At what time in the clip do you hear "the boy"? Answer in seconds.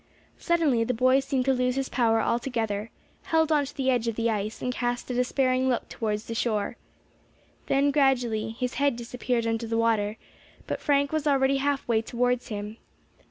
0.83-1.19